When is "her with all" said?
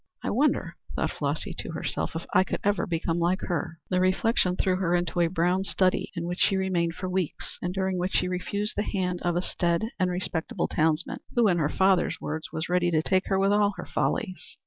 13.27-13.75